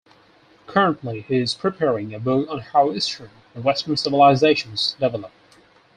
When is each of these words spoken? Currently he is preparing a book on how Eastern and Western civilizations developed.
Currently 0.65 1.21
he 1.27 1.37
is 1.37 1.53
preparing 1.53 2.11
a 2.11 2.19
book 2.19 2.49
on 2.49 2.57
how 2.61 2.91
Eastern 2.91 3.29
and 3.53 3.63
Western 3.63 3.95
civilizations 3.97 4.95
developed. 4.99 5.35